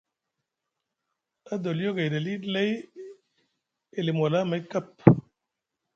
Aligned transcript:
Adoliyo 1.53 1.91
gayɗi 1.97 2.15
aliɗi 2.19 2.47
lay 2.53 2.71
e 3.97 3.99
limi 4.05 4.19
wala 4.23 4.37
amay 4.43 4.61
kap. 4.71 4.87